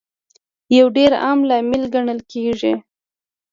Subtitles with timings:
[0.77, 2.73] یو ډېر عام لامل ګڼل کیږي